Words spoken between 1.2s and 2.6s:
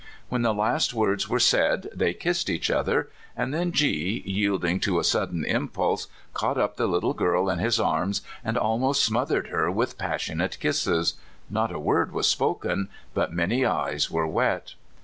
were said they kissed